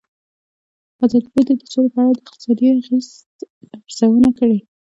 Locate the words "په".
1.93-1.99